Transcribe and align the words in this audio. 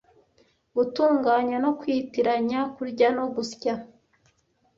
gutunganya 0.75 1.57
no 1.63 1.71
kwitiranya, 1.79 2.59
kurya 2.75 3.07
no 3.17 3.25
gusya 3.35 3.73